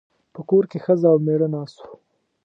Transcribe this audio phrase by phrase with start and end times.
[0.33, 1.93] په کور کې ښځه او مېړه ناست وو.